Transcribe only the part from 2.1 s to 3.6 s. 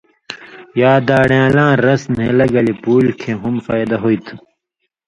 نھیلہ گلے پُولیۡ کھیں ہُم